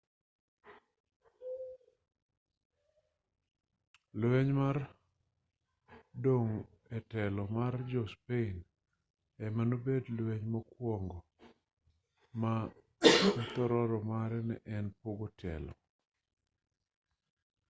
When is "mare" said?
14.11-14.39